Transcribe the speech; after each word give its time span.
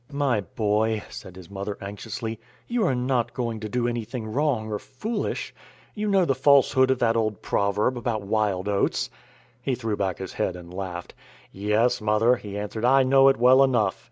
"My 0.11 0.41
boy," 0.41 1.03
said 1.11 1.35
his 1.35 1.51
mother, 1.51 1.77
anxiously, 1.79 2.39
"you 2.67 2.87
are 2.87 2.95
not 2.95 3.35
going 3.35 3.59
to 3.59 3.69
do 3.69 3.87
anything 3.87 4.25
wrong 4.25 4.71
or 4.71 4.79
foolish? 4.79 5.53
You 5.93 6.07
know 6.07 6.25
the 6.25 6.33
falsehood 6.33 6.89
of 6.89 6.97
that 6.97 7.15
old 7.15 7.43
proverb 7.43 7.95
about 7.95 8.23
wild 8.23 8.67
oats." 8.67 9.11
He 9.61 9.75
threw 9.75 9.95
back 9.95 10.17
his 10.17 10.33
head 10.33 10.55
and 10.55 10.73
laughed. 10.73 11.13
"Yes, 11.51 12.01
mother," 12.01 12.35
he 12.37 12.57
answered, 12.57 12.83
"I 12.83 13.03
know 13.03 13.27
it 13.27 13.37
well 13.37 13.63
enough. 13.63 13.99